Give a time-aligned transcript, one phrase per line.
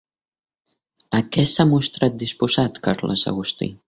[1.17, 3.69] A què s'ha mostrat disposat Carles Agustí?